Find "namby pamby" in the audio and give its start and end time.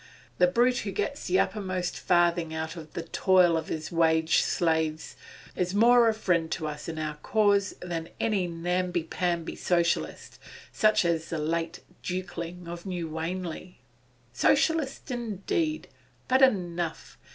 8.47-9.55